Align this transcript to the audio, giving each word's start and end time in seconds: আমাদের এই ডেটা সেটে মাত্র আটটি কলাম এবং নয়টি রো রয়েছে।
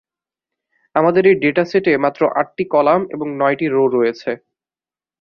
আমাদের 0.95 1.23
এই 1.25 1.35
ডেটা 1.43 1.63
সেটে 1.71 1.91
মাত্র 1.97 2.21
আটটি 2.39 2.63
কলাম 2.73 3.01
এবং 3.13 3.27
নয়টি 3.39 3.67
রো 3.67 3.83
রয়েছে। 3.95 4.31